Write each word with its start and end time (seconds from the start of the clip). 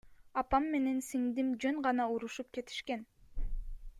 Апам 0.41 0.63
менен 0.75 1.01
сиңдим 1.07 1.51
жөн 1.65 1.77
гана 1.89 2.09
урушуп 2.15 2.51
кетишкен. 2.59 3.07